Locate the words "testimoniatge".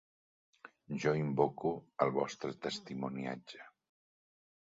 2.67-3.71